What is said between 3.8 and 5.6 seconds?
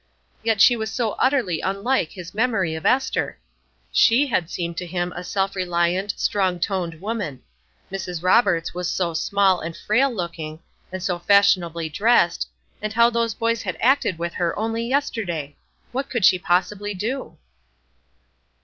She had seemed to him a self